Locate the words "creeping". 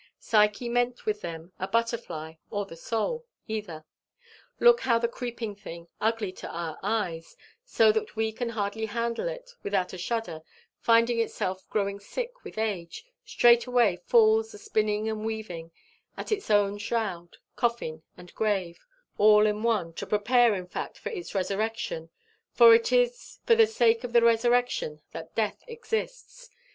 5.07-5.53